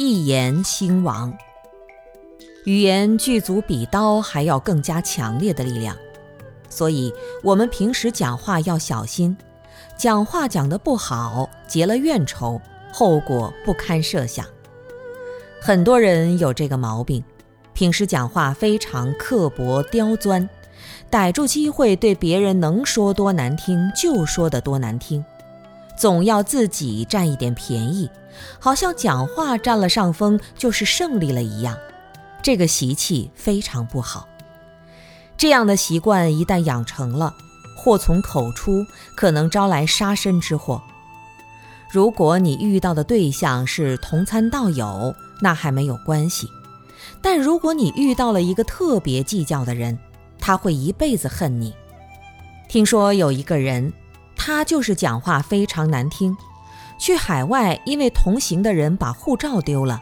[0.00, 1.36] 一言兴亡。
[2.66, 5.96] 语言具足比刀还要更加强烈的力量，
[6.70, 7.12] 所以
[7.42, 9.36] 我们平时讲话要小心，
[9.96, 12.60] 讲话讲得不好，结了怨仇，
[12.92, 14.46] 后果不堪设想。
[15.60, 17.24] 很多人有这个毛病，
[17.72, 20.48] 平时讲话非常刻薄刁钻，
[21.10, 25.24] 逮住机会对别人能说多难听就说得多难听，
[25.98, 28.08] 总要自己占一点便宜，
[28.60, 31.76] 好像讲话占了上风就是胜利了一样。
[32.40, 34.28] 这个习气非常不好，
[35.36, 37.34] 这样的习惯一旦养成了，
[37.76, 40.80] 祸从口出，可能招来杀身之祸。
[41.90, 46.46] 如果你遇到的对象是同参道友，那还没有关系；
[47.20, 49.98] 但如果你遇到了一个特别计较的人，
[50.38, 51.74] 他会一辈子恨你。
[52.68, 53.92] 听说有一个人，
[54.48, 56.34] 他就是讲话非常难听，
[56.96, 60.00] 去海外因为同行的人把护照丢了。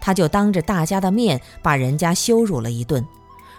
[0.00, 3.04] 他就当着大家的面把人家羞辱了一顿，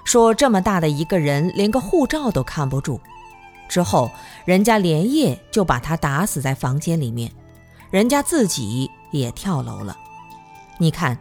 [0.06, 3.02] 说这么大的一个人连个护照都看不住。
[3.68, 4.10] 之后，
[4.46, 7.30] 人家连夜就把他打死在房间里面，
[7.92, 9.98] 人家自己也跳楼了。
[10.78, 11.18] 你看，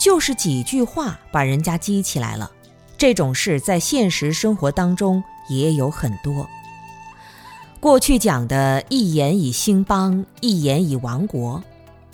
[0.00, 2.50] 就是几句话把人家激起来了。
[2.96, 6.48] 这种事在现实生活当中也有很多。
[7.82, 11.60] 过去讲的一言以兴邦，一言以亡国，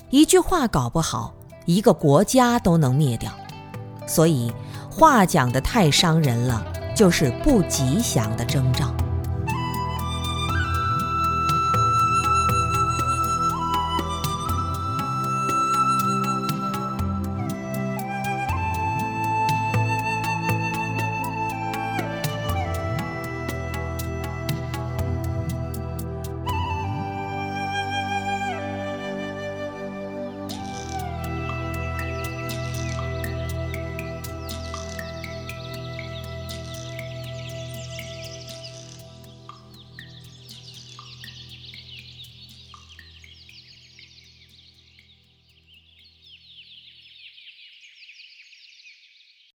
[0.09, 1.31] 一句话搞不好。
[1.67, 3.31] 一个国家都能灭掉，
[4.07, 4.51] 所以
[4.89, 8.91] 话讲的太伤人了，就是不吉祥的征兆。